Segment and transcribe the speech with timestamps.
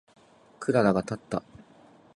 [0.59, 1.43] クララがたった。